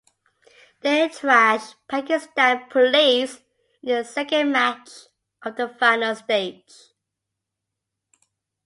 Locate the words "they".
0.79-1.09